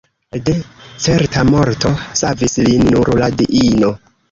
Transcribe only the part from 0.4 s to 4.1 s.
De certa morto savis lin nur la diino.